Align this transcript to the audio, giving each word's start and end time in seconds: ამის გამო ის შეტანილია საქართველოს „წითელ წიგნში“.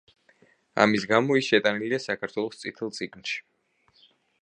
ამის 0.85 1.05
გამო 1.11 1.37
ის 1.41 1.51
შეტანილია 1.53 2.01
საქართველოს 2.07 2.61
„წითელ 2.65 2.95
წიგნში“. 3.01 3.41